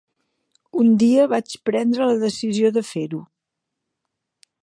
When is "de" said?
2.79-2.85